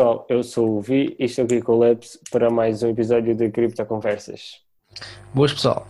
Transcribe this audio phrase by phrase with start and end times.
[0.00, 3.34] Pessoal, eu sou o Vi e estou aqui com o Labs para mais um episódio
[3.34, 4.62] de Cripto Conversas.
[5.34, 5.86] Boas pessoal,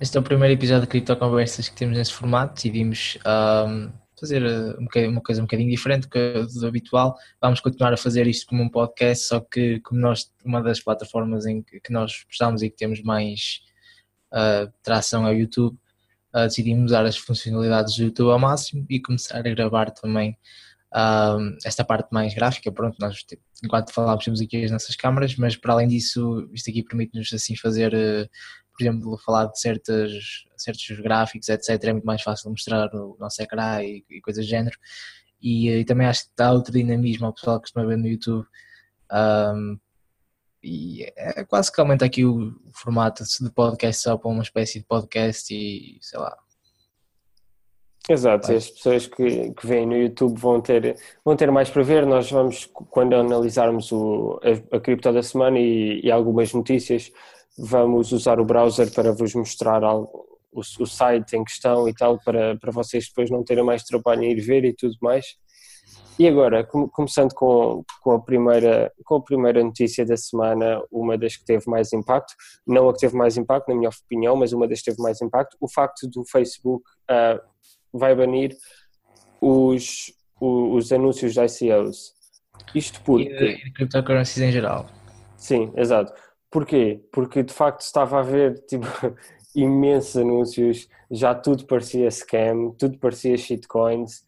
[0.00, 2.54] este é o primeiro episódio de Cripto Conversas que temos nesse formato.
[2.54, 3.18] Decidimos
[3.68, 4.78] um, fazer uh,
[5.10, 7.14] uma coisa um bocadinho diferente do habitual.
[7.42, 11.44] Vamos continuar a fazer isto como um podcast, só que como nós, uma das plataformas
[11.44, 13.60] em que nós estamos e que temos mais
[14.32, 15.76] uh, tração é o YouTube,
[16.34, 20.38] uh, decidimos usar as funcionalidades do YouTube ao máximo e começar a gravar também
[20.94, 22.72] um, esta parte mais gráfica.
[22.72, 23.24] Pronto, nós
[23.64, 27.56] enquanto falávamos temos aqui as nossas câmaras, mas para além disso, isto aqui permite-nos assim
[27.56, 28.28] fazer, uh,
[28.76, 30.12] por exemplo, falar de certas,
[30.56, 31.84] certos gráficos, etc.
[31.84, 34.76] É muito mais fácil mostrar o nosso ecrã e, e coisas do género.
[35.40, 38.46] E, e, também acho que dá outro dinamismo ao pessoal que costuma ver no YouTube.
[39.12, 39.78] Um,
[40.62, 44.80] e é quase que aumenta aqui o, o formato de podcast só para uma espécie
[44.80, 46.36] de podcast e sei lá,
[48.08, 52.06] Exato, as pessoas que, que veem no YouTube vão ter, vão ter mais para ver.
[52.06, 57.12] Nós vamos, quando analisarmos o, a, a cripto da semana e, e, algumas notícias,
[57.58, 62.18] vamos usar o browser para vos mostrar algo, o, o, site em questão e tal,
[62.24, 65.26] para, para vocês depois não terem mais trabalho em ir ver e tudo mais.
[66.18, 71.36] E agora, começando com, com, a primeira, com a primeira notícia da semana, uma das
[71.36, 72.34] que teve mais impacto,
[72.66, 75.20] não a que teve mais impacto, na minha opinião, mas uma das que teve mais
[75.20, 77.38] impacto, o facto do Facebook uh,
[77.92, 78.56] vai banir
[79.40, 82.14] os, os, os anúncios de ICOs.
[82.74, 83.28] Isto porque.
[83.28, 84.86] E, e cryptocurrencies em geral.
[85.36, 86.12] Sim, exato.
[86.50, 87.00] Porquê?
[87.12, 88.86] Porque de facto estava a haver tipo,
[89.54, 94.20] imensos anúncios, já tudo parecia scam, tudo parecia shitcoins,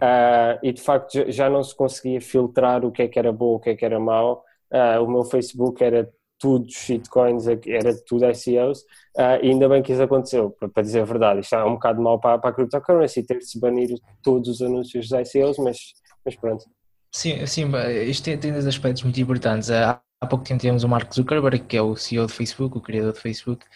[0.00, 3.54] uh, e de facto já não se conseguia filtrar o que é que era bom,
[3.54, 4.44] o que é que era mau.
[4.70, 6.08] Uh, o meu Facebook era
[6.40, 8.84] tudo shitcoins, era tudo ICOs, uh,
[9.18, 11.40] ah, e ainda bem que isso aconteceu, para, dizer a verdade.
[11.40, 13.90] Isto é um bocado mau para, para a cryptocurrency, ter-se banir
[14.22, 15.76] todos os anúncios dos ICOs, mas,
[16.24, 16.64] mas pronto.
[17.12, 17.70] Sim, sim,
[18.06, 19.70] isto tem, tem dois aspectos muito importantes.
[19.70, 22.80] Há, há pouco tempo tivemos o Mark Zuckerberg, que é o CEO do Facebook, o
[22.80, 23.66] criador do Facebook,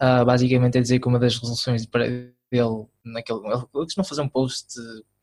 [0.00, 4.68] uh, basicamente a dizer que uma das resoluções dele, naquele, ele costuma fazer um post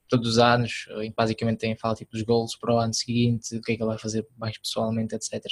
[0.08, 3.72] todos os anos, basicamente tem fala tipo dos goals para o ano seguinte, o que
[3.72, 5.44] é que ele vai fazer mais pessoalmente, etc.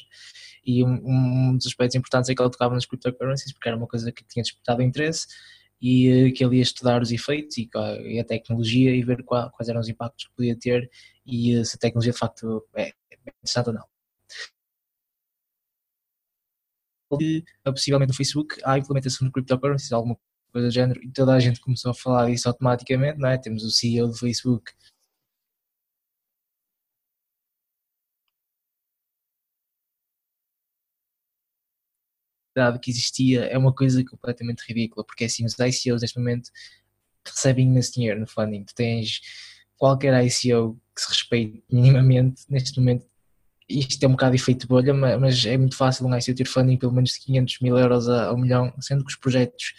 [0.66, 3.88] E um, um dos aspectos importantes é que ele tocava nas cryptocurrencies, porque era uma
[3.88, 5.28] coisa que tinha despertado interesse
[5.82, 7.70] e uh, que ele ia estudar os efeitos e,
[8.06, 10.90] e a tecnologia e ver qual, quais eram os impactos que podia ter
[11.26, 12.94] e uh, se a tecnologia de facto é, é
[13.38, 13.86] interessante ou não.
[17.66, 20.18] Possivelmente no Facebook há implementação de cryptocurrencies, alguma
[20.52, 23.38] coisa do género, e toda a gente começou a falar disso automaticamente, não é?
[23.38, 24.72] Temos o CEO do Facebook
[32.82, 36.50] que existia é uma coisa completamente ridícula, porque assim, os ICOs neste momento
[37.26, 38.64] recebem imenso dinheiro no funding.
[38.66, 39.22] Tu tens
[39.78, 43.06] qualquer ICO que se respeite minimamente, neste momento,
[43.70, 46.94] isto é um bocado efeito bolha, mas é muito fácil um ICO ter funding pelo
[46.94, 49.74] menos de 500 mil euros a, um milhão, sendo que os projetos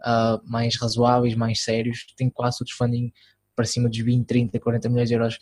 [0.00, 3.12] uh, mais razoáveis, mais sérios, têm quase todos funding
[3.54, 5.38] para cima dos 20, 30, 40 milhões de euros,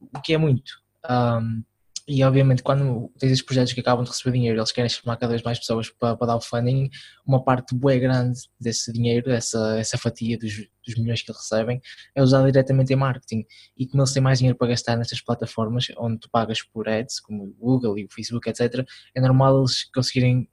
[0.00, 0.72] o que é muito.
[1.08, 1.62] Um,
[2.08, 5.30] e obviamente quando tens esses projetos que acabam de receber dinheiro, eles querem chamar cada
[5.30, 6.90] vez mais pessoas para, para dar o funding,
[7.24, 10.52] uma parte bem grande desse dinheiro, essa, essa fatia dos,
[10.84, 11.80] dos, milhões que eles recebem,
[12.12, 13.44] é usada diretamente em marketing.
[13.76, 17.20] E como eles têm mais dinheiro para gastar nestas plataformas, onde tu pagas por ads,
[17.20, 18.84] como o Google e o Facebook, etc.,
[19.14, 20.48] é normal eles conseguirem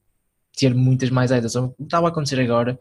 [0.55, 1.55] ter muitas mais ads.
[1.55, 2.77] O que estava a acontecer agora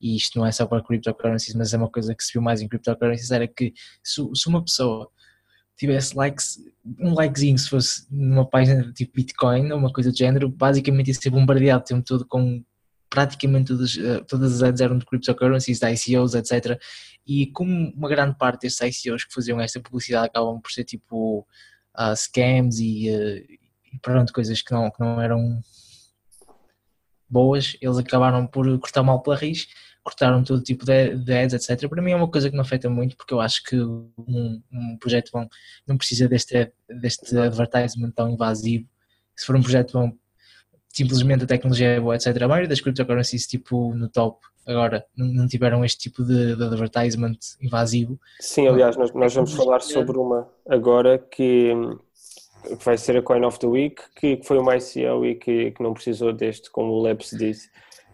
[0.00, 2.60] e isto não é só para cryptocurrencies, mas é uma coisa que se viu mais
[2.60, 3.72] em cryptocurrencies, era que
[4.02, 5.10] se, se uma pessoa
[5.76, 6.58] tivesse likes,
[6.98, 11.14] um likezinho se fosse numa página tipo Bitcoin ou uma coisa do género, basicamente ia
[11.14, 12.62] ser bombardeado o tempo todo com
[13.08, 16.80] praticamente todas, eh, todas as ads eram de cryptocurrencies, de ICOs, etc.
[17.26, 21.46] E como uma grande parte destes ICOs que faziam esta publicidade acabam por ser tipo
[21.96, 23.36] uh, scams e, uh,
[23.92, 25.60] e pronto, coisas que não, que não eram
[27.28, 29.68] boas, eles acabaram por cortar mal pela raiz
[30.08, 31.86] cortaram todo tipo de, de ads, etc.
[31.86, 34.10] Para mim é uma coisa que não afeta muito, porque eu acho que um,
[34.72, 35.46] um projeto bom
[35.86, 38.86] não precisa deste, deste advertisement tão invasivo.
[39.36, 40.12] Se for um projeto bom,
[40.88, 42.40] simplesmente a tecnologia é boa, etc.
[42.40, 47.38] A maioria das cryptocurrencies, tipo no top, agora não tiveram este tipo de, de advertisement
[47.60, 48.18] invasivo.
[48.40, 51.74] Sim, aliás, nós, nós vamos falar sobre uma agora que,
[52.78, 55.70] que vai ser a Coin of the Week, que, que foi uma ICO e que,
[55.72, 57.68] que não precisou deste, como o Labs disse.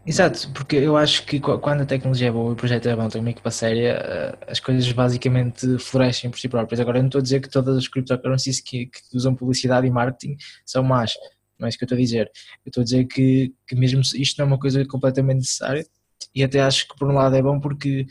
[0.06, 3.09] Exato, porque eu acho que quando a tecnologia é boa e o projeto é bom,
[3.09, 6.79] tem uma equipa séria, eh, as coisas basicamente florescem por si próprias.
[6.79, 9.91] Agora, eu não estou a dizer que todas as cryptocurrencies que, que usam publicidade e
[9.91, 10.37] marketing
[10.67, 11.15] são más,
[11.59, 12.31] não é isso que eu estou a dizer.
[12.67, 15.87] Eu estou a dizer que, que mesmo isto não é uma coisa completamente necessária
[16.35, 18.06] e até acho que por um lado é bom porque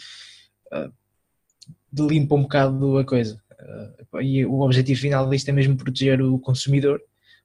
[0.73, 3.37] uh, limpa um bocado a coisa.
[4.11, 6.99] Uh, e o objetivo final disto é mesmo proteger o consumidor,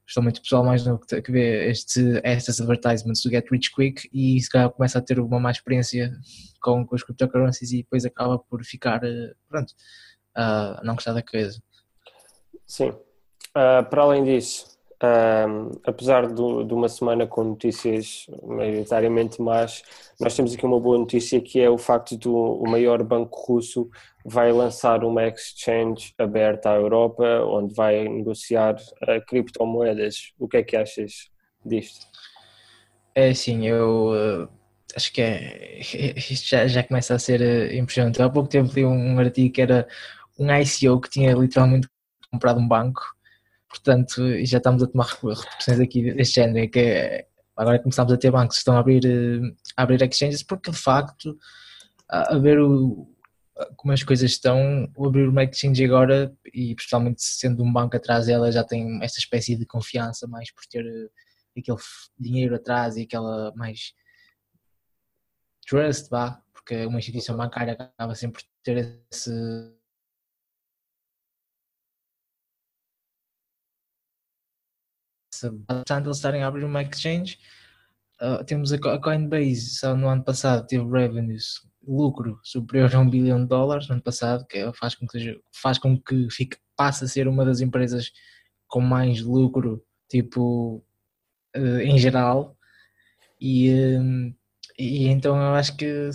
[0.09, 4.41] justamente o pessoal mais novo que, vê este, estas advertisements do Get Rich Quick e
[4.41, 6.11] se calhar começa a ter uma má experiência
[6.59, 9.69] com, com as cryptocurrencies e depois acaba por ficar, uh, pronto,
[10.35, 11.61] uh, a não gostar da coisa.
[12.65, 12.91] Sim.
[13.53, 14.78] para além disso,
[15.85, 19.81] apesar do, de uma semana com notícias maioritariamente más,
[20.19, 23.89] nós temos aqui uma boa notícia que é o facto do o maior banco russo
[24.25, 30.33] vai lançar uma exchange aberta à Europa onde vai negociar uh, criptomoedas.
[30.37, 31.29] O que é que achas
[31.65, 32.05] disto?
[33.15, 34.49] É sim, eu uh,
[34.95, 35.79] acho que é,
[36.17, 38.21] isto já, já começa a ser uh, impressionante.
[38.21, 39.87] Há pouco tempo li um artigo que era
[40.37, 41.87] um ICO que tinha literalmente
[42.31, 43.01] comprado um banco
[43.69, 48.31] portanto já estamos a tomar repercussões aqui deste género, que é, agora começamos a ter
[48.31, 51.37] bancos que estão a abrir, eh, a abrir exchanges, porque de facto,
[52.09, 53.07] a, a ver o,
[53.75, 58.25] como as coisas estão, o abrir uma exchange agora, e principalmente sendo um banco atrás
[58.25, 61.77] dela, já tem esta espécie de confiança mais por ter eh, aquele
[62.17, 63.93] dinheiro atrás e aquela mais
[65.67, 69.31] trust, vá, porque uma instituição bancária acaba sempre por ter esse
[75.41, 77.37] de eles estarem a abrir uma exchange,
[78.21, 83.41] uh, temos a Coinbase, só no ano passado teve revenues, lucro superior a um bilhão
[83.41, 86.57] de dólares no ano passado, que é, faz com que, seja, faz com que fique,
[86.75, 88.11] passe a ser uma das empresas
[88.67, 90.83] com mais lucro, tipo,
[91.55, 92.55] uh, em geral,
[93.39, 94.35] e, uh,
[94.77, 96.09] e então eu acho que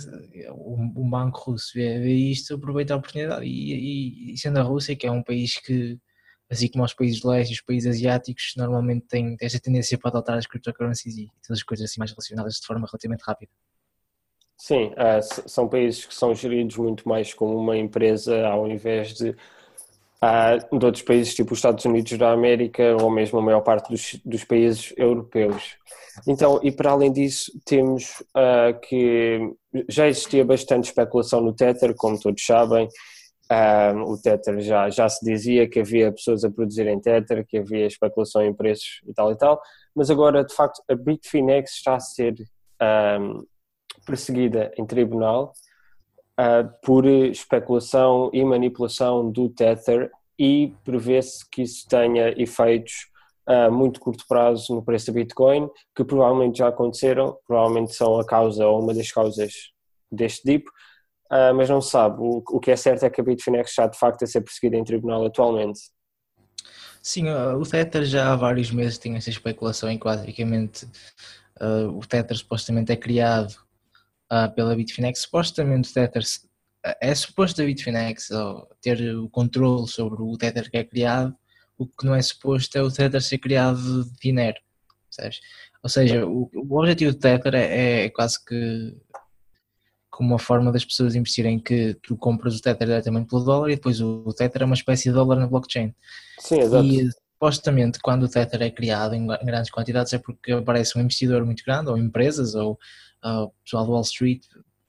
[0.51, 4.95] o, banco russo vê, vê isto, aproveita a oportunidade, e, e, e sendo a Rússia,
[4.95, 5.99] que é um país que
[6.49, 10.09] assim como os países de leste e os países asiáticos, normalmente têm esta tendência para
[10.09, 13.51] adotar as cryptocurrencies e todas as coisas assim mais relacionadas de forma relativamente rápida.
[14.57, 19.29] Sim, uh, são países que são geridos muito mais como uma empresa ao invés de,
[19.29, 23.89] uh, de outros países tipo os Estados Unidos da América ou mesmo a maior parte
[23.89, 25.77] dos, dos países europeus.
[26.25, 29.53] Então, e para além disso, temos uh, que
[29.89, 32.87] já existia bastante especulação no Tether, como todos sabem,
[33.51, 37.85] um, o Tether já, já se dizia que havia pessoas a produzirem Tether, que havia
[37.85, 39.61] especulação em preços e tal e tal,
[39.95, 42.35] mas agora de facto a Bitfinex está a ser
[43.19, 43.45] um,
[44.05, 45.53] perseguida em tribunal
[46.39, 53.09] uh, por especulação e manipulação do Tether e prevê-se que isso tenha efeitos
[53.47, 58.25] a muito curto prazo no preço da Bitcoin, que provavelmente já aconteceram, provavelmente são a
[58.25, 59.53] causa ou uma das causas
[60.11, 60.67] deste dip,
[61.31, 62.17] uh, mas não sabe.
[62.19, 64.77] O, o, que é certo é que a Bitfinex está de facto a ser perseguida
[64.77, 65.79] em tribunal atualmente.
[67.01, 70.85] Sim, uh, o Tether já há vários meses tem essa especulação em que basicamente
[71.61, 73.53] uh, o Tether supostamente é criado
[74.55, 75.19] pela Bitfinex.
[75.21, 76.23] Supostamente o Tether
[76.99, 78.29] é suposto a Bitfinex
[78.81, 81.35] ter o controle sobre o Tether que é criado,
[81.77, 84.57] o que não é suposto é o Tether ser criado de dinheiro?
[85.83, 88.95] Ou seja, o, o objetivo do Tether é, é quase que
[90.15, 93.75] como uma forma das pessoas investirem que tu compras o Tether diretamente pelo dólar e
[93.75, 95.93] depois o Tether é uma espécie de dólar na blockchain.
[96.39, 96.85] Sim, exato.
[96.85, 101.43] E supostamente quando o Tether é criado em grandes quantidades é porque aparece um investidor
[101.43, 102.79] muito grande, ou empresas, ou
[103.25, 104.41] uh, pessoal do Wall Street,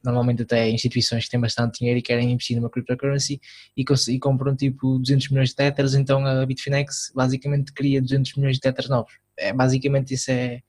[0.04, 3.40] normalmente até instituições que têm bastante dinheiro e querem investir numa cryptocurrency
[3.76, 8.54] e, e compram tipo 200 milhões de Tethers, então a Bitfinex basicamente cria 200 milhões
[8.54, 9.12] de Tethers novos.
[9.36, 10.62] É, basicamente isso é,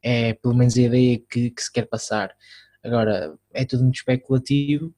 [0.00, 2.32] é pelo menos a ideia que, que se quer passar.
[2.86, 4.94] Agora, é tudo muito especulativo.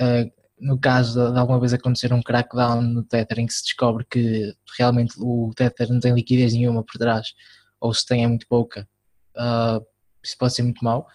[0.00, 0.30] Uh,
[0.62, 4.54] no caso de alguma vez acontecer um crackdown no Tether em que se descobre que
[4.78, 7.34] realmente o Tether não tem liquidez nenhuma por trás,
[7.80, 8.88] ou se tem é muito pouca,
[9.36, 9.84] uh,
[10.22, 11.06] isso pode ser muito mau,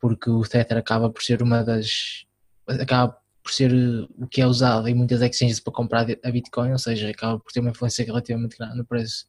[0.00, 2.24] porque o Tether acaba por ser uma das.
[2.66, 3.70] acaba por ser
[4.18, 7.52] o que é usado em muitas exchanges para comprar a Bitcoin, ou seja, acaba por
[7.52, 9.26] ter uma influência relativamente grande no preço.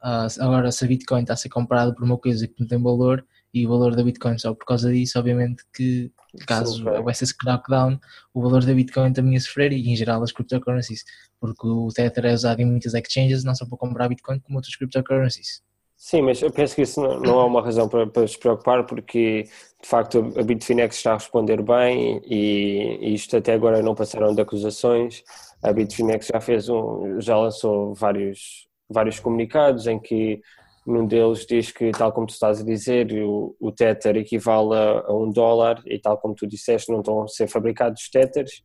[0.00, 2.80] Uh, agora, se a Bitcoin está a ser comprada por uma coisa que não tem
[2.80, 6.10] valor, e o valor da Bitcoin só por causa disso, obviamente que
[6.46, 7.98] caso houvesse esse crackdown,
[8.34, 11.04] o valor da Bitcoin também ia sofrer e em geral as cryptocurrencies,
[11.40, 14.76] porque o Tether é usado em muitas exchanges, não só para comprar Bitcoin como outras
[14.76, 15.62] cryptocurrencies.
[15.96, 18.84] Sim, mas eu penso que isso não, não é uma razão para, para se preocupar,
[18.84, 19.44] porque
[19.82, 24.34] de facto a Bitfinex está a responder bem e, e isto até agora não passaram
[24.34, 25.24] de acusações.
[25.62, 30.42] A Bitfinex já fez um, já lançou vários, vários comunicados em que
[30.86, 35.04] num deles diz que, tal como tu estás a dizer, o, o Tether equivale a,
[35.06, 38.62] a, um dólar e tal como tu disseste, não estão a ser fabricados Tethers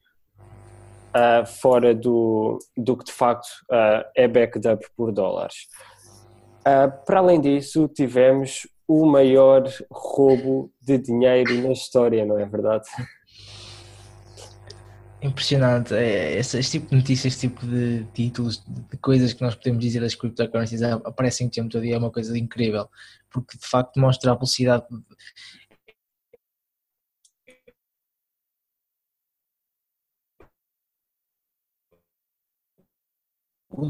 [1.16, 5.68] uh, fora do, do que de facto uh, é backed up por dólares.
[6.60, 12.86] Uh, para além disso, tivemos o maior roubo de dinheiro na história, não é verdade?
[15.22, 15.94] impressionante.
[15.94, 19.80] É, esse, este tipo de notícias, este tipo de títulos, de coisas que nós podemos
[19.84, 22.90] dizer das cryptocurrencies aparecem o tempo todo e é uma coisa incrível,
[23.30, 24.86] porque de facto mostra a velocidade.
[33.70, 33.90] O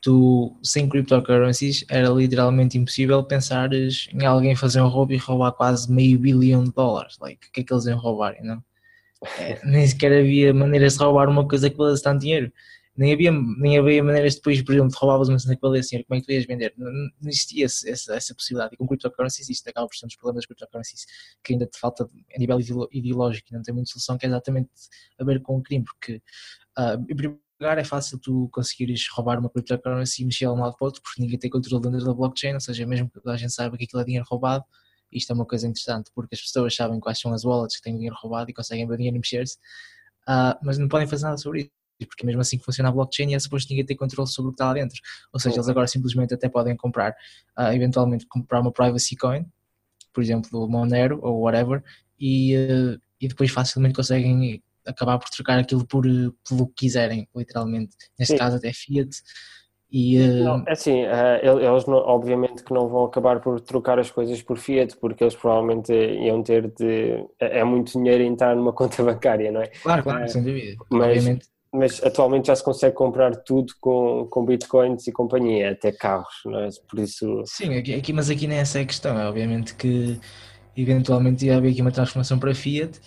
[0.00, 5.90] tu, sem cryptocurrencies, era literalmente impossível pensar em alguém fazer um roubo e roubar quase
[5.90, 7.16] meio bilhão de dólares.
[7.20, 8.62] Like, o que é que eles iam roubar, não?
[9.38, 12.52] É, nem sequer havia maneiras de roubar uma coisa que valesse tanto dinheiro.
[12.96, 16.06] Nem havia, nem havia maneiras depois, por exemplo, de roubavas uma cena que valesse dinheiro,
[16.06, 16.72] como é que tu ias vender?
[16.76, 18.74] Não, não existia essa, essa possibilidade.
[18.74, 21.06] E com cryptocurrencies existe, acaba por ser um dos problemas das cryptocurrencies
[21.42, 22.58] que ainda te falta a nível
[22.92, 24.70] ideológico e não tem muita solução, que é exatamente
[25.18, 26.22] a ver com o crime, porque
[26.78, 30.60] uh, em primeiro lugar é fácil tu conseguires roubar uma cryptocurrency e mexer de um
[30.60, 33.28] lado para o outro, porque ninguém tem controle dentro da blockchain, ou seja, mesmo que
[33.28, 34.64] a gente saiba que aquilo é dinheiro roubado,
[35.14, 37.94] isto é uma coisa interessante, porque as pessoas sabem quais são as wallets que têm
[37.94, 39.56] dinheiro roubado e conseguem ver dinheiro mexer-se,
[40.28, 41.70] uh, mas não podem fazer nada sobre isso
[42.06, 44.52] porque mesmo assim que funciona a blockchain e é suposto ninguém ter controle sobre o
[44.52, 45.00] que está lá dentro.
[45.32, 47.12] Ou seja, eles agora simplesmente até podem comprar,
[47.56, 49.46] uh, eventualmente comprar uma privacy coin,
[50.12, 51.82] por exemplo, Monero ou whatever,
[52.18, 56.04] e, uh, e depois facilmente conseguem acabar por trocar aquilo por,
[56.48, 57.96] pelo que quiserem, literalmente.
[58.18, 58.38] Neste Sim.
[58.38, 59.10] caso até Fiat,
[59.96, 63.96] e, não, eh, é assim, uh, eles não, obviamente que não vão acabar por trocar
[64.00, 67.24] as coisas por Fiat, porque eles provavelmente iam ter de.
[67.38, 69.68] É, é muito dinheiro entrar numa conta bancária, não é?
[69.68, 70.76] Claro, claro, uh, sem dúvida.
[70.90, 71.46] Mas, obviamente.
[71.72, 76.58] mas atualmente já se consegue comprar tudo com, com bitcoins e companhia, até carros, não
[76.58, 76.68] é?
[76.88, 77.44] Por isso.
[77.46, 80.18] Sim, aqui, aqui, mas aqui nem essa é a questão, é obviamente que
[80.76, 82.98] eventualmente ia haver aqui uma transformação para Fiat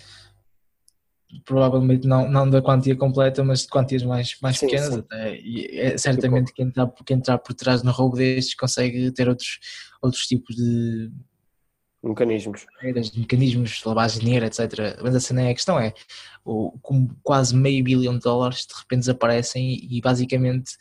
[1.44, 5.00] provavelmente não, não da quantia completa, mas de quantias mais, mais sim, pequenas sim.
[5.00, 5.38] até.
[5.40, 9.58] E é certamente quem entrar, quem entrar por trás no roubo destes consegue ter outros,
[10.00, 11.10] outros tipos de
[12.02, 12.66] mecanismos.
[13.16, 14.98] Mecanismos lavagem de dinheiro, etc.
[15.02, 15.92] Mas a cena é a questão é,
[16.44, 20.72] o, como quase meio bilhão de dólares de repente desaparecem e, e basicamente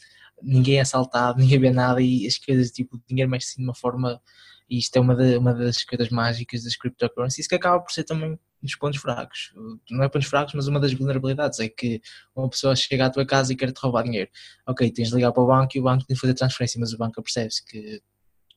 [0.42, 3.76] ninguém é assaltado, ninguém vê nada e as coisas tipo dinheiro mexe assim de uma
[3.76, 4.22] forma
[4.70, 8.04] e isto é uma, de, uma das coisas mágicas das cryptocurrencies que acaba por ser
[8.04, 9.54] também nos pontos fracos.
[9.90, 12.02] Não é pontos fracos, mas uma das vulnerabilidades é que
[12.36, 14.30] uma pessoa chega à tua casa e quer te roubar dinheiro.
[14.66, 16.94] Ok, tens de ligar para o banco e o banco tem de fazer transferência, mas
[16.94, 18.02] o banco percebe-se que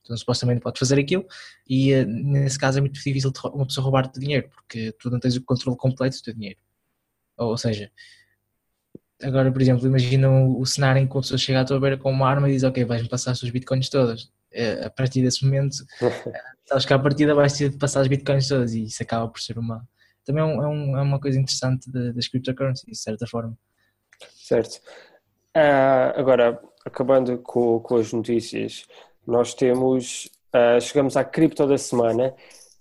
[0.03, 1.25] tu supostamente pode fazer aquilo
[1.67, 5.35] e eh, nesse caso é muito difícil uma pessoa roubar-te dinheiro porque tu não tens
[5.35, 6.59] o controle completo do teu dinheiro.
[7.37, 7.91] Ou, seja,
[9.21, 12.11] agora por exemplo, imagina o, cenário em que uma pessoa chega à tua beira com
[12.11, 14.31] uma arma e diz ok, vais-me passar as tuas bitcoins todas.
[14.85, 15.75] A partir desse momento,
[16.67, 19.39] sabes que à partida vais ter de passar as bitcoins todas e isso acaba por
[19.39, 19.87] ser uma,
[20.25, 23.57] também é, um, é uma coisa interessante das cryptocurrencies, de certa forma.
[24.35, 24.81] Certo.
[25.55, 28.85] Uh, agora, acabando com, com as notícias,
[29.25, 32.33] nós temos, uh, chegamos à cripto da semana,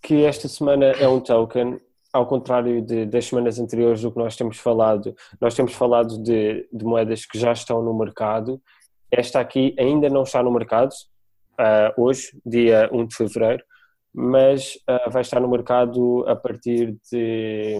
[0.03, 1.81] que esta semana é um token,
[2.13, 6.69] ao contrário de, das semanas anteriores do que nós temos falado, nós temos falado de,
[6.73, 8.61] de moedas que já estão no mercado,
[9.11, 10.91] esta aqui ainda não está no mercado,
[11.59, 13.65] uh, hoje, dia 1 de fevereiro,
[14.13, 17.79] mas uh, vai estar no mercado a partir de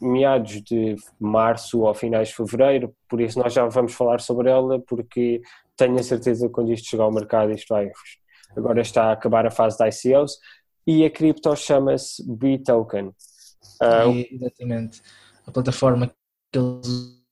[0.00, 4.80] meados de março ou finais de fevereiro, por isso nós já vamos falar sobre ela,
[4.80, 5.40] porque
[5.76, 7.90] tenho a certeza que quando isto chegar ao mercado isto vai.
[8.56, 10.38] Agora está a acabar a fase da ICOs
[10.86, 13.08] e a cripto chama-se BToken.
[13.80, 15.02] Uh, exatamente.
[15.46, 16.12] A plataforma
[16.52, 17.23] que eles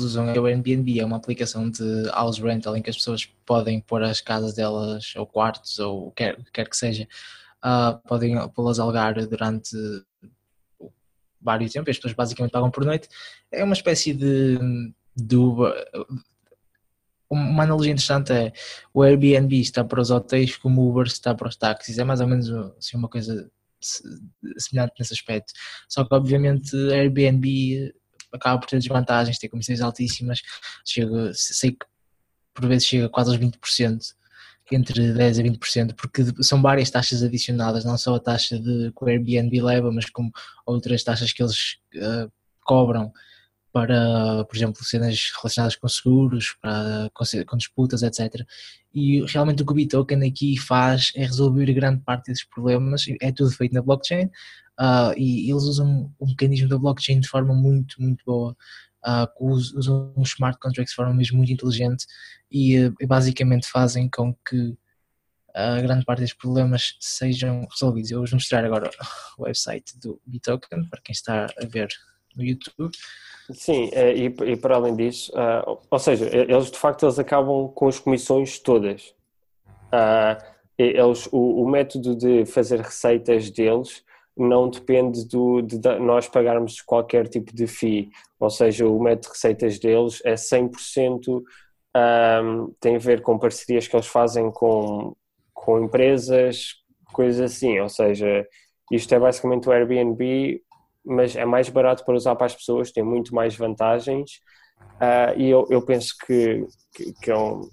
[0.00, 3.80] usam é o Airbnb, é uma aplicação de house rental em que as pessoas podem
[3.80, 7.08] pôr as casas delas, ou quartos, ou quer, quer que seja,
[7.64, 9.76] uh, podem pô-las alugar durante
[11.40, 13.08] vários tempos, as pessoas basicamente pagam por noite.
[13.50, 14.58] É uma espécie de,
[15.16, 15.72] de Uber.
[17.30, 18.52] Uma analogia interessante é
[18.94, 22.20] o Airbnb está para os hotéis como o Uber está para os táxis, é mais
[22.20, 23.50] ou menos assim, uma coisa
[24.56, 25.52] semelhante nesse aspecto.
[25.88, 27.94] Só que obviamente Airbnb
[28.32, 30.40] acaba por ter desvantagens, tem comissões altíssimas,
[30.84, 31.86] chega, sei que
[32.54, 34.14] por vezes chega quase aos 20%,
[34.70, 39.04] entre 10% a 20%, porque são várias taxas adicionadas, não só a taxa de, que
[39.04, 40.30] o Airbnb leva, mas como
[40.66, 42.30] outras taxas que eles uh,
[42.64, 43.12] cobram
[43.72, 48.44] para, por exemplo, cenas relacionadas com seguros, para, com, com, disputas, etc.
[48.94, 53.30] E realmente o que o Bitoken aqui faz é resolver grande parte desses problemas, é
[53.30, 54.30] tudo feito na blockchain,
[54.78, 58.56] uh, e eles usam o mecanismo da blockchain de forma muito, muito boa.
[59.06, 62.04] Uh, usam os smart contracts de forma mesmo muito inteligente
[62.50, 64.76] e, uh, basicamente fazem com que
[65.54, 68.10] a grande parte dos problemas sejam resolvidos.
[68.10, 68.90] Eu vou mostrar agora
[69.38, 71.88] o website do Bitoken para quem está a ver
[72.36, 72.92] no YouTube.
[73.50, 77.68] Sim, é, e, e para além disso, uh, ou seja, eles de facto eles acabam
[77.68, 79.14] com as comissões todas.
[79.86, 84.04] Uh, eles, o, o método de fazer receitas deles
[84.38, 89.32] não depende do, de nós pagarmos qualquer tipo de FII, ou seja, o método de
[89.32, 91.42] receitas deles é 100%
[91.96, 95.16] um, tem a ver com parcerias que eles fazem com,
[95.52, 96.74] com empresas,
[97.12, 98.46] coisas assim, ou seja,
[98.92, 100.62] isto é basicamente o Airbnb,
[101.04, 104.40] mas é mais barato para usar para as pessoas, tem muito mais vantagens.
[105.00, 107.68] Uh, e eu, eu penso que, que, que é um,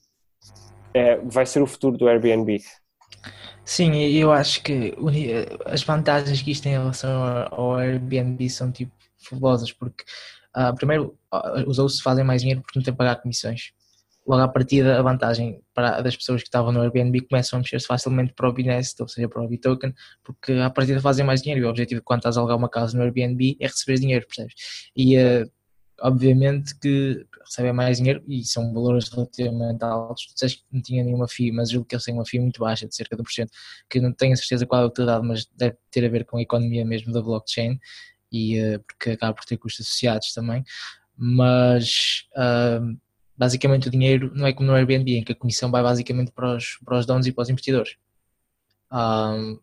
[0.94, 2.60] é, vai ser o futuro do Airbnb.
[3.63, 4.94] Sim, eu acho que
[5.65, 10.03] as vantagens que isto tem em relação ao Airbnb são tipo fabulosas, porque
[10.55, 13.72] uh, primeiro uh, os outros fazem mais dinheiro porque não têm que pagar comissões.
[14.27, 17.86] Logo à partida, a vantagem para, das pessoas que estavam no Airbnb começam a mexer-se
[17.86, 21.63] facilmente para o Binest, ou seja, para o Bitoken, porque à partida fazem mais dinheiro
[21.63, 24.55] e o objetivo quando estás a alugar uma casa no Airbnb é receber dinheiro, percebes?
[24.96, 25.50] E uh,
[26.02, 30.28] obviamente que recebem mais dinheiro e são valores relativamente altos.
[30.28, 32.60] Tu disseste que não tinha nenhuma FII, mas julgo que eles têm uma FII muito
[32.60, 33.48] baixa, de cerca de 1%,
[33.90, 36.38] que não tenho a certeza qual é a utilidade, mas deve ter a ver com
[36.38, 37.80] a economia mesmo da blockchain,
[38.32, 40.64] e, uh, porque acaba por ter custos associados também.
[41.18, 42.98] Mas uh,
[43.38, 46.56] basicamente o dinheiro não é como no Airbnb, em que a comissão vai basicamente para
[46.56, 47.96] os, para os donos e para os investidores.
[48.92, 49.60] Um,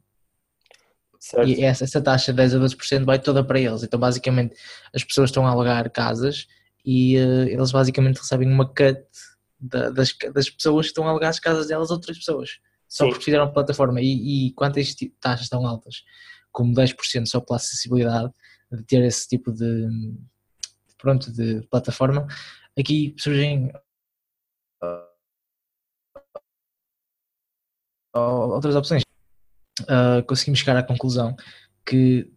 [1.23, 1.49] Certo.
[1.49, 3.85] E essa, essa taxa de 10 a 12% vai toda para eles.
[3.85, 4.57] Então, basicamente,
[4.93, 6.49] as pessoas estão a alugar casas
[6.85, 9.07] e uh, eles basicamente recebem uma cut
[9.61, 12.59] da, das, das pessoas que estão a alugar as casas delas a outras pessoas.
[12.89, 13.11] Só Sim.
[13.11, 14.01] porque fizeram plataforma.
[14.01, 16.03] E, e quantas taxas estão altas?
[16.51, 18.33] Como 10% só pela acessibilidade
[18.73, 19.89] de ter esse tipo de,
[20.99, 22.27] pronto, de plataforma.
[22.77, 23.73] Aqui surgem
[28.13, 29.05] outras opções
[29.83, 31.37] uh, conseguimos chegar à conclusão
[31.85, 32.31] que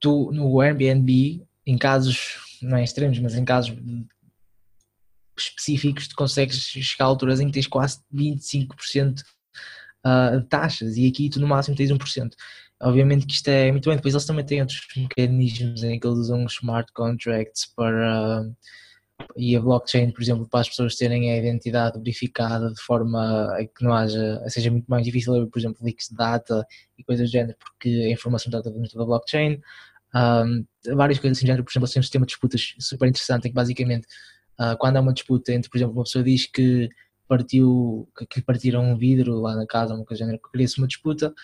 [0.00, 3.76] tu no Airbnb, em casos não é extremos, mas em casos
[5.36, 9.20] específicos, tu consegues chegar a alturas em que tens quase 25%
[10.04, 12.32] uh, de taxas e aqui tu no máximo tens 1%.
[12.80, 16.18] Obviamente que isto é muito bem, depois eles também têm outros mecanismos em que eles
[16.18, 18.56] usam smart contracts para uh,
[19.36, 23.64] e a blockchain, por exemplo, para as pessoas terem a identidade verificada de forma a
[23.64, 27.32] que não haja, seja muito mais difícil, por exemplo, leaks de data e coisas do
[27.32, 29.60] género, porque a informação está dentro da blockchain.
[30.14, 33.54] Um, várias coisas assim, por exemplo, tem um sistema de disputas super interessante em que
[33.54, 34.06] basicamente
[34.58, 36.88] uh, quando há uma disputa entre, por exemplo, uma pessoa diz que
[37.26, 40.86] partiu, que, partiram um vidro lá na casa, uma coisa do género, que cria-se uma
[40.86, 41.34] disputa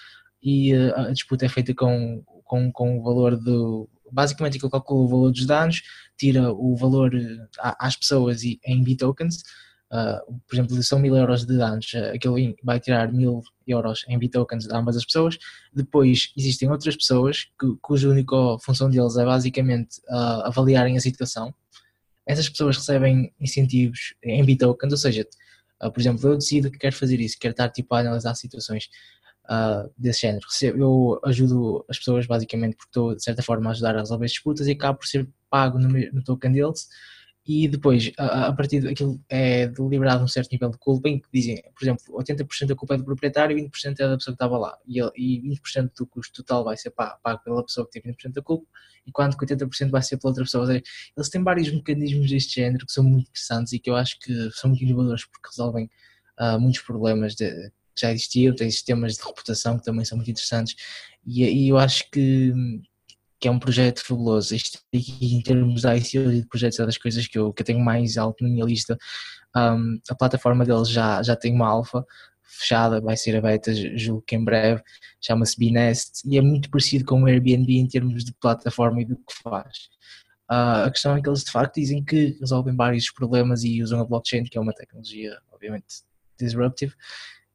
[0.42, 5.04] e uh, a disputa é feita com, com, com o valor do, basicamente ele calcula
[5.04, 5.82] o valor dos danos,
[6.16, 9.42] tira o valor eh, às pessoas em bitokens,
[9.92, 14.18] uh, por exemplo, são mil euros de danos, uh, aquele vai tirar mil euros em
[14.18, 15.36] bitokens a ambas as pessoas.
[15.72, 21.52] Depois existem outras pessoas que, cuja única função deles é basicamente uh, avaliarem a situação.
[22.26, 25.26] Essas pessoas recebem incentivos em bitokens, ou seja,
[25.82, 28.88] uh, por exemplo, eu decido que quero fazer isso, quero estar tipo a analisar situações
[29.44, 30.46] uh, desse género.
[30.62, 34.66] Eu ajudo as pessoas basicamente porque estou de certa forma a ajudar a resolver disputas
[34.66, 36.88] e acabo por ser pago no, no token deles
[37.46, 41.28] e depois a, a partir daquilo é deliberado um certo nível de culpa em que
[41.32, 44.42] dizem, por exemplo, 80% da culpa é do proprietário e 20% é da pessoa que
[44.42, 48.12] estava lá e, e 20% do custo total vai ser pago, pela pessoa que tem
[48.12, 48.66] 20% da culpa
[49.06, 50.66] e quanto que 80% vai ser pela outra pessoa.
[50.66, 50.82] Seja,
[51.14, 54.50] eles têm vários mecanismos deste género que são muito interessantes e que eu acho que
[54.52, 55.90] são muito inovadores porque resolvem
[56.40, 60.74] uh, muitos problemas de, já existiam, tem sistemas de reputação que também são muito interessantes
[61.26, 62.52] e, e eu acho que,
[63.40, 64.54] que é um projeto fabuloso.
[64.54, 67.66] Isto em termos de ICO e de projetos é das coisas que eu, que eu
[67.66, 68.98] tenho mais alto na minha lista.
[69.56, 72.04] Um, a plataforma deles já, já tem uma alfa
[72.42, 74.82] fechada, vai ser a beta, julgo que em breve,
[75.20, 79.16] chama-se Binest e é muito parecido com o Airbnb em termos de plataforma e do
[79.16, 79.88] que faz.
[80.50, 84.00] Uh, a questão é que eles de facto dizem que resolvem vários problemas e usam
[84.00, 85.86] a blockchain, que é uma tecnologia obviamente
[86.38, 86.94] disruptive,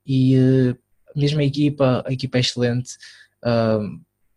[0.10, 0.78] e uh,
[1.16, 2.98] mesmo a equipa, a equipa é excelente.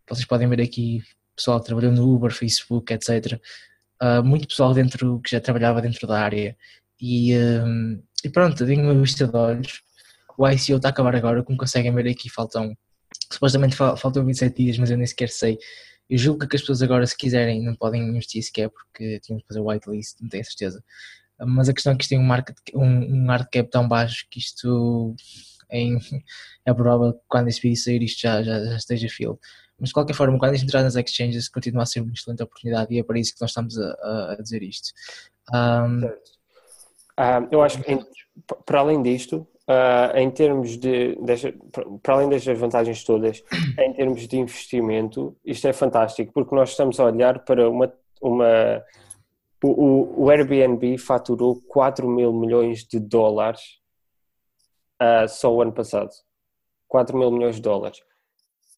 [0.07, 1.03] Vocês podem ver aqui
[1.35, 3.41] pessoal que trabalhou no Uber, Facebook, etc.
[4.03, 6.55] Uh, muito pessoal dentro que já trabalhava dentro da área.
[7.01, 9.83] E, e pronto, tenho uma vista de olhos.
[10.37, 12.77] O ICO está a acabar agora, como conseguem ver aqui, faltam
[13.31, 15.59] supostamente faltam 27 dias, mas eu nem sequer sei.
[16.09, 19.47] Eu julgo que as pessoas agora, se quiserem, não podem investir sequer porque tinham que
[19.47, 20.85] fazer whitelist, não tenho certeza.
[21.41, 24.27] Mas a questão é que isto tem um, market, um, um hard cap tão baixo
[24.31, 25.15] que isto
[25.73, 25.99] em,
[26.65, 29.39] é provável que quando esse vídeo sair isto já, já, já esteja filled.
[29.81, 32.95] Mas de qualquer forma, quando gente entrar nas exchanges, continua a ser uma excelente oportunidade
[32.95, 34.93] e é para isso que nós estamos a, a dizer isto.
[35.53, 37.99] Um, uh, eu acho que, em,
[38.65, 41.19] para além disto, uh, em termos de,
[42.01, 43.43] para além destas vantagens todas,
[43.81, 47.93] em termos de investimento, isto é fantástico, porque nós estamos a olhar para uma.
[48.21, 48.85] uma
[49.65, 53.82] o, o Airbnb faturou 4 mil milhões de dólares
[55.03, 56.11] uh, só o ano passado.
[56.89, 58.01] 4 mil milhões de dólares.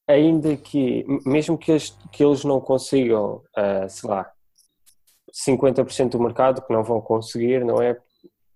[0.06, 1.76] Ainda que, mesmo que,
[2.12, 4.30] que eles não consigam, uh, sei lá,
[5.32, 7.98] 50% do mercado, que não vão conseguir, não é?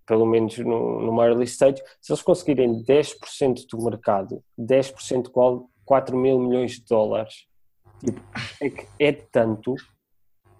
[0.06, 6.16] Pelo menos no, no early stage, se eles conseguirem 10% do mercado, 10% qual 4
[6.16, 7.46] mil milhões de dólares,
[8.04, 8.20] tipo,
[8.62, 9.74] é, é tanto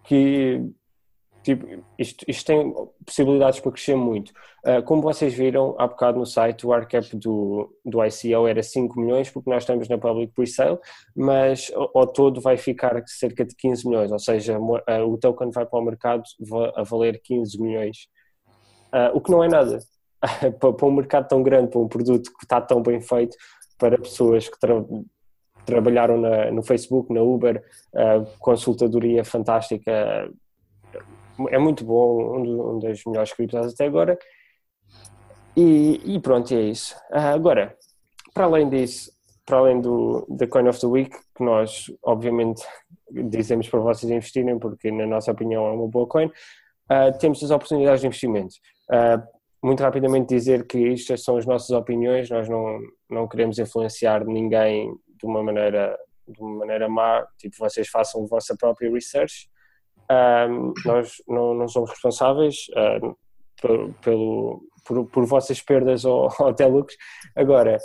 [0.05, 0.61] que
[1.43, 2.75] tipo, isto, isto tem
[3.05, 4.33] possibilidades para crescer muito.
[4.65, 9.01] Uh, como vocês viram há bocado no site, o ARCAP do, do ICO era 5
[9.01, 10.79] milhões, porque nós estamos na public pre-sale,
[11.17, 15.65] mas ao, todo vai ficar cerca de 15 milhões, ou seja, uh, o token vai
[15.65, 16.23] para o mercado
[16.75, 18.09] a valer 15 milhões,
[18.93, 19.79] uh, o que não é nada.
[20.59, 23.37] para, para um mercado tão grande, para um produto que está tão bem feito,
[23.79, 24.85] para pessoas que tra
[25.65, 27.63] trabalharam na, no Facebook, na Uber,
[28.39, 30.31] consultadoria fantástica,
[31.51, 34.19] é muito bom, um dos melhores criptos até agora.
[35.57, 36.95] E, e, pronto, é isso.
[37.11, 37.77] Uh, agora,
[38.33, 39.11] para além disso,
[39.45, 42.63] para além do da Coin of the Week, que nós obviamente
[43.11, 47.51] dizemos para vocês investirem, porque na nossa opinião é uma boa coin, uh, temos as
[47.51, 48.55] oportunidades de investimento.
[48.91, 49.21] Uh,
[49.61, 52.79] muito rapidamente dizer que estas são as nossas opiniões, nós não,
[53.11, 55.99] não queremos influenciar ninguém de uma maneira
[56.29, 59.49] de uma maneira má, tipo vocês façam a vossa própria research
[60.11, 63.17] um, nós não, não, somos responsáveis uh,
[64.03, 66.97] pelo, por, por, vossas perdas ou, ou até lucros.
[67.37, 67.79] Agora,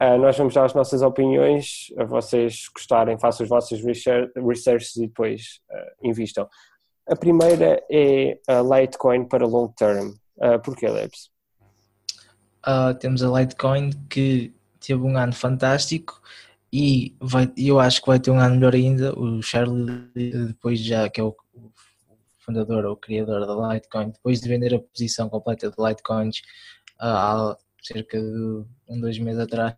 [0.00, 5.06] uh, nós vamos dar as nossas opiniões, a vocês gostarem, façam os vossos researches e
[5.06, 6.48] depois uh, invistam.
[7.08, 10.14] A primeira é a Litecoin para long term.
[10.36, 11.30] Uh, porquê, Lebs?
[12.66, 16.20] Uh, temos a Litecoin que teve um ano fantástico
[16.74, 19.16] e vai, eu acho que vai ter um ano melhor ainda.
[19.16, 20.10] O Charlie,
[20.48, 21.36] depois já que é o
[22.38, 26.38] fundador ou criador da Litecoin, depois de vender a posição completa de Litecoins
[27.00, 29.76] uh, há cerca de um, dois meses atrás,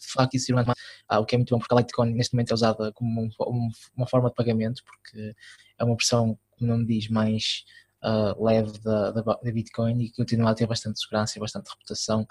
[0.00, 0.64] de facto isso irá
[1.08, 3.30] ah, o que é muito bom porque a Litecoin neste momento é usada como um,
[3.48, 5.34] um, uma forma de pagamento porque
[5.78, 7.64] é uma versão, como o nome diz, mais
[8.02, 12.26] uh, leve da, da, da, Bitcoin e continua a ter bastante segurança e bastante reputação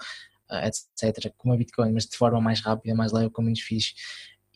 [0.50, 3.94] uh, etc., como a Bitcoin, mas de forma mais rápida, mais leve, com menos fixe.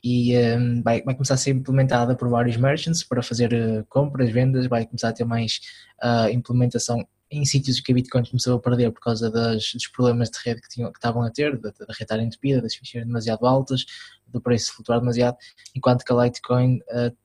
[0.02, 4.30] E um, vai, vai, começar a ser implementada por vários merchants para fazer uh, compras,
[4.30, 5.60] vendas, vai começar a ter mais
[6.02, 10.30] uh, implementação em sítios que a Bitcoin começou a perder por causa das, dos problemas
[10.30, 13.04] de rede que, tinham, que estavam a ter, da, da rede estar entupida, das fichas
[13.06, 13.86] demasiado altas,
[14.28, 15.36] do preço flutuar demasiado,
[15.74, 17.16] enquanto que a Litecoin uh,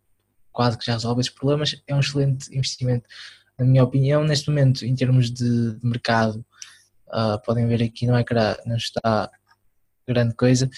[0.51, 1.81] quase que já resolve esses problemas.
[1.85, 3.07] É um excelente investimento,
[3.59, 6.45] na minha opinião, neste momento, em termos de, mercado,
[7.09, 9.31] Uh, podem ver aqui no ecrã, não está
[10.07, 10.69] grande coisa.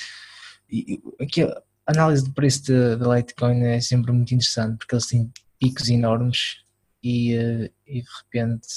[0.69, 5.31] E aqui a análise de preço da Litecoin é sempre muito interessante porque eles têm
[5.59, 6.63] picos enormes
[7.03, 8.67] e, uh, e de repente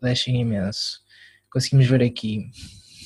[0.00, 1.00] deixam imenso.
[1.48, 2.50] Conseguimos ver aqui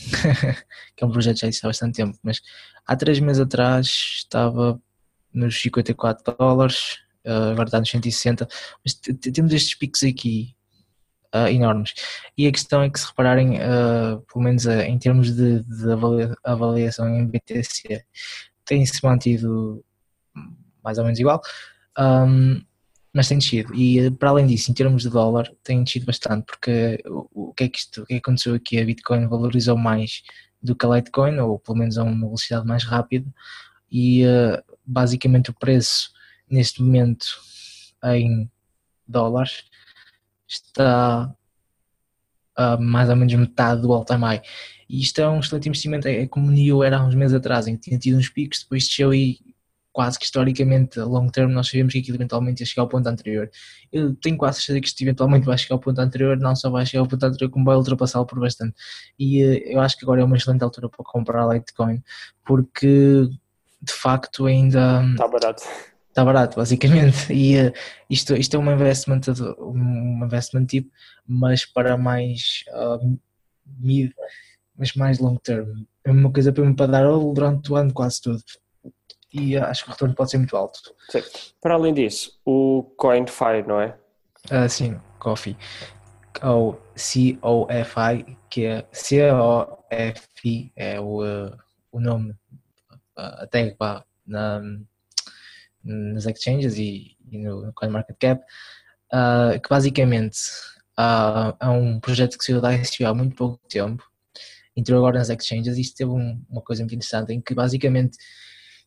[0.96, 2.40] que é um projeto já existe há bastante tempo, mas
[2.86, 4.80] há três meses atrás estava
[5.30, 8.48] nos 54 dólares, agora está nos 160,
[8.84, 8.94] mas
[9.32, 10.56] temos estes picos aqui
[11.34, 11.92] uh, enormes.
[12.36, 15.86] E a questão é que se repararem, uh, pelo menos uh, em termos de, de,
[16.44, 18.04] avaliação em BTC,
[18.64, 19.84] tem-se mantido
[20.82, 21.40] mais ou menos igual,
[21.98, 22.60] um,
[23.12, 23.74] mas tem descido.
[23.74, 27.64] E para além disso, em termos de dólar, tem descido bastante, porque o, o, que
[27.64, 28.78] é que isto, o que, é que aconteceu aqui?
[28.78, 30.22] A Bitcoin valorizou mais
[30.62, 33.26] do que a Litecoin, ou pelo menos a uma velocidade mais rápida,
[33.90, 34.22] e
[34.84, 36.10] basicamente o preço
[36.48, 37.26] neste momento
[38.04, 38.50] em
[39.06, 39.64] dólares
[40.46, 41.34] está
[42.56, 44.42] a mais ou menos metade do all-time high.
[44.88, 47.66] E isto é um excelente investimento, é, é como NIO era há uns meses atrás,
[47.66, 49.38] em que tinha tido uns picos, depois desceu e
[49.92, 53.06] quase que historicamente, a long term, nós sabemos que aquilo eventualmente ia chegar ao ponto
[53.06, 53.50] anterior.
[53.90, 56.84] Eu tenho quase certeza que isto eventualmente vai chegar ao ponto anterior, não só vai
[56.84, 58.74] chegar ao ponto anterior, como vai ultrapassá-lo por bastante.
[59.18, 62.02] E uh, eu acho que agora é uma excelente altura para comprar Litecoin,
[62.44, 63.28] porque
[63.80, 65.02] de facto ainda.
[65.12, 65.62] Está barato
[66.16, 67.28] está barato, basicamente.
[67.36, 67.72] E uh,
[68.08, 69.20] isto, isto é uma investment,
[69.58, 70.90] um investment tipo,
[71.26, 73.18] mas para mais uh,
[73.78, 74.10] mid,
[74.74, 75.84] mas mais long term.
[76.02, 78.42] É uma coisa para, para dar durante o ano quase todo.
[79.32, 80.78] E uh, acho que o retorno pode ser muito alto.
[81.10, 81.22] Sim.
[81.60, 83.94] Para além disso, o CoinFi, não é?
[84.50, 85.56] Uh, sim, Coffee.
[86.42, 91.20] Ou C-O-F-I, que é C-O-F-I, é o,
[91.92, 92.34] o nome,
[93.16, 93.74] a tag
[94.26, 94.60] na
[95.86, 98.42] nas exchanges e, e no CoinMarketCap,
[99.12, 100.38] uh, que basicamente
[100.98, 104.02] uh, é um projeto que saiu da ICO há muito pouco tempo,
[104.76, 108.18] entrou agora nas exchanges e isto teve um, uma coisa muito interessante em que basicamente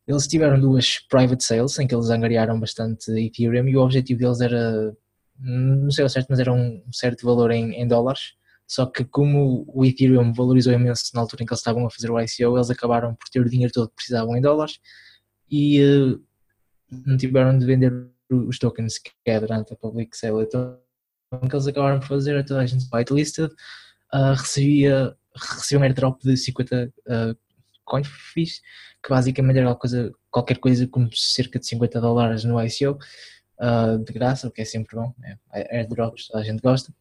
[0.07, 4.41] eles tiveram duas private sales em que eles angariaram bastante Ethereum e o objetivo deles
[4.41, 4.93] era
[5.39, 8.33] não sei ao certo, mas era um certo valor em, em dólares.
[8.67, 12.11] Só que como o Ethereum valorizou imenso na altura em que eles estavam a fazer
[12.11, 14.79] o ICO, eles acabaram por ter o dinheiro todo que precisavam em dólares
[15.49, 16.21] e uh,
[16.91, 17.93] não tiveram de vender
[18.29, 20.43] os tokens que é durante a public sale.
[20.43, 20.79] Então,
[21.31, 23.51] o que eles acabaram por fazer é toda a gente whitelisted,
[24.13, 27.37] uh, recebia, recebia um airdrop de 50 uh,
[27.85, 28.61] coin fees,
[29.03, 32.97] que basicamente era coisa, qualquer coisa como cerca de 50 dólares no ICO,
[33.59, 35.13] uh, de graça, o que é sempre bom,
[35.53, 36.93] é, airdrops, toda a gente gosta.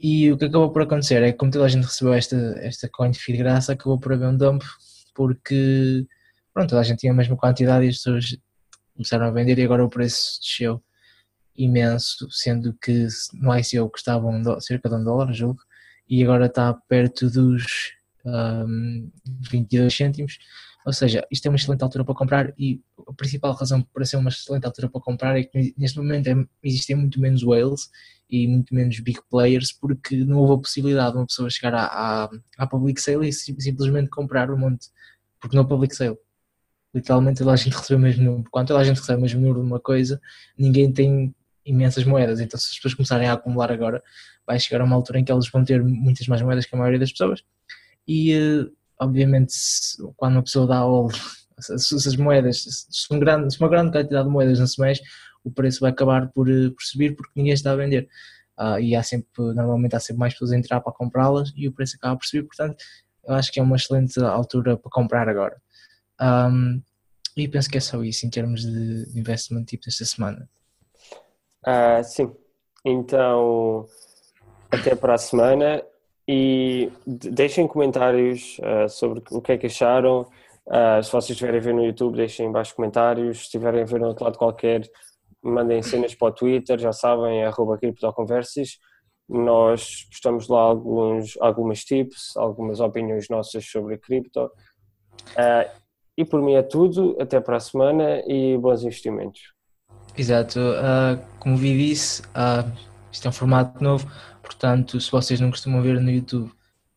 [0.00, 2.88] E o que acabou por acontecer é que, como toda a gente recebeu esta, esta
[2.88, 4.62] coin de graça, acabou por haver um dump,
[5.14, 6.06] porque
[6.54, 8.36] pronto, toda a gente tinha a mesma quantidade e as pessoas
[8.98, 10.82] começaram a vender e agora o preço desceu
[11.56, 15.60] imenso, sendo que no ICO custava um cerca de um dólar, julgo,
[16.08, 17.92] e agora está perto dos
[18.24, 19.10] um,
[19.50, 20.38] 22 cêntimos.
[20.84, 24.16] Ou seja, isto é uma excelente altura para comprar e a principal razão para ser
[24.16, 27.90] uma excelente altura para comprar é que neste momento é, existem muito menos whales
[28.28, 31.84] e muito menos big players porque não houve a possibilidade de uma pessoa chegar à,
[31.84, 34.88] à, à public sale e simplesmente comprar um monte,
[35.40, 36.16] porque no public sale
[36.98, 39.40] literalmente toda a gente recebe o mesmo número, quando toda a gente recebe o mesmo
[39.40, 40.20] número de uma coisa,
[40.56, 41.34] ninguém tem
[41.64, 44.02] imensas moedas, então se as pessoas começarem a acumular agora,
[44.46, 46.78] vai chegar a uma altura em que elas vão ter muitas mais moedas que a
[46.78, 47.42] maioria das pessoas
[48.06, 48.66] e eh,
[48.98, 49.52] obviamente
[50.16, 51.10] quando uma pessoa dá all,
[51.60, 55.02] se, as moedas, se, um grande, se uma grande quantidade de moedas não se mexe,
[55.44, 58.08] o preço vai acabar por, eh, por subir porque ninguém está a vender.
[58.58, 61.72] Uh, e há sempre, normalmente há sempre mais pessoas a entrar para comprá-las e o
[61.72, 62.76] preço acaba por subir, portanto
[63.24, 65.60] eu acho que é uma excelente altura para comprar agora.
[66.20, 66.82] Um,
[67.42, 70.48] e penso que é só isso em termos de investment tipo esta semana.
[71.66, 72.34] Uh, sim,
[72.84, 73.86] então
[74.70, 75.82] até para a semana
[76.26, 80.28] e deixem comentários uh, sobre o que é que acharam.
[80.66, 83.38] Uh, se vocês estiverem a ver no YouTube, deixem embaixo comentários.
[83.38, 84.82] Se estiverem a ver no outro lado qualquer,
[85.42, 88.78] mandem cenas para o Twitter, já sabem, é arroba criptoconversas.
[89.26, 94.50] Nós postamos lá alguns, algumas tips, algumas opiniões nossas sobre cripto.
[95.30, 95.87] Uh,
[96.18, 97.16] e por mim é tudo.
[97.18, 99.54] Até para a semana e bons investimentos.
[100.16, 100.60] Exato.
[101.38, 102.22] como vi disse,
[103.10, 104.06] isto é um formato novo
[104.48, 106.50] Portanto, se vocês não costumam ver no YouTube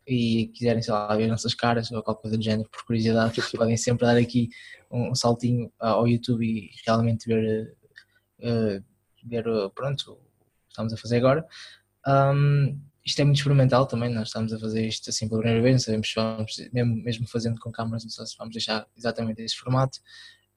[0.07, 3.75] e quiserem, sei lá, ver nossas caras ou qualquer coisa do género, por curiosidade, podem
[3.75, 4.49] sempre dar aqui
[4.89, 7.75] um, saltinho ao YouTube e realmente ver,
[8.39, 8.83] uh,
[9.25, 9.43] ver
[9.75, 10.21] pronto, o que
[10.69, 11.45] estamos a fazer agora.
[12.07, 15.83] Um, isto é muito experimental também, nós estamos a fazer isto assim pela primeira vez,
[15.83, 19.55] sabemos se vamos, mesmo, mesmo fazendo com câmaras, não sei se vamos deixar exatamente esse
[19.55, 19.99] formato.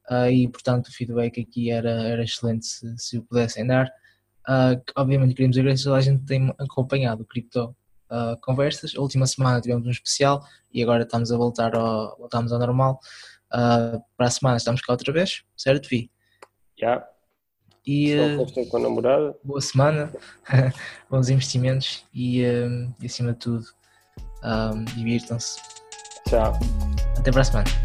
[0.09, 3.87] Uh, e portanto o feedback aqui era, era excelente se, se o pudessem dar.
[4.47, 7.75] Uh, obviamente queríamos agradecer a toda a gente que tem acompanhado o Cripto
[8.11, 8.93] uh, Conversas.
[8.95, 12.99] A última semana tivemos um especial e agora estamos a voltar ao, voltamos ao normal.
[13.49, 16.11] Para a semana estamos cá outra vez, certo, Vi?
[16.77, 17.14] Yeah.
[17.85, 19.35] E uh, com a namorada.
[19.43, 20.11] boa semana,
[21.09, 23.65] bons investimentos e, e acima de tudo,
[24.95, 25.59] divirtam-se.
[26.27, 26.53] Tchau.
[27.17, 27.84] Até para a semana.